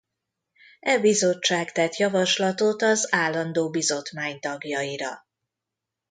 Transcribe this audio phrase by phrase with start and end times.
[0.79, 5.25] E bizottság tett javaslatot az állandó bizottmány tagjaira.